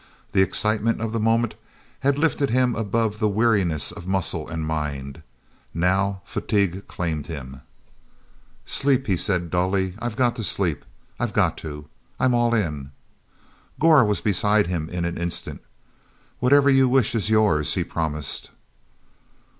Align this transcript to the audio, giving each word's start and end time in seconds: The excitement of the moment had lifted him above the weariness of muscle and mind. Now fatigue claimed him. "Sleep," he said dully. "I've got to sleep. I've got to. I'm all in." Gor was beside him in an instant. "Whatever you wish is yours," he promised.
The 0.31 0.41
excitement 0.41 0.99
of 0.99 1.11
the 1.11 1.19
moment 1.19 1.53
had 1.99 2.17
lifted 2.17 2.49
him 2.49 2.75
above 2.75 3.19
the 3.19 3.29
weariness 3.29 3.91
of 3.91 4.07
muscle 4.07 4.49
and 4.49 4.65
mind. 4.65 5.21
Now 5.75 6.23
fatigue 6.25 6.87
claimed 6.87 7.27
him. 7.27 7.61
"Sleep," 8.65 9.05
he 9.05 9.15
said 9.15 9.51
dully. 9.51 9.93
"I've 9.99 10.15
got 10.15 10.35
to 10.37 10.43
sleep. 10.43 10.85
I've 11.19 11.33
got 11.33 11.55
to. 11.59 11.87
I'm 12.19 12.33
all 12.33 12.55
in." 12.55 12.89
Gor 13.79 14.03
was 14.03 14.21
beside 14.21 14.65
him 14.65 14.89
in 14.89 15.05
an 15.05 15.19
instant. 15.19 15.61
"Whatever 16.39 16.71
you 16.71 16.89
wish 16.89 17.13
is 17.13 17.29
yours," 17.29 17.75
he 17.75 17.83
promised. 17.83 18.49